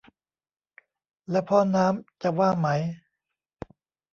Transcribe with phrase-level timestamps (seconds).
[1.29, 2.67] แล้วพ่อน้ำจะว่าไหม